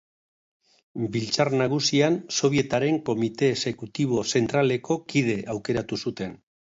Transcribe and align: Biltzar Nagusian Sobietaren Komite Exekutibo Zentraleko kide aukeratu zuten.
Biltzar 1.15 1.51
Nagusian 1.59 2.15
Sobietaren 2.39 2.97
Komite 3.09 3.49
Exekutibo 3.57 4.23
Zentraleko 4.39 4.97
kide 5.15 5.37
aukeratu 5.55 6.01
zuten. 6.05 6.35